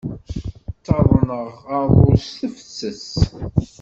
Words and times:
Ttaḍneɣ 0.77 1.51
aḍu 1.79 2.05
s 2.23 2.25
tefses. 2.37 3.09